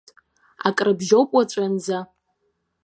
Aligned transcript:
Акрыбжьоуп 0.67 1.29
уаҵәынӡа. 1.35 1.99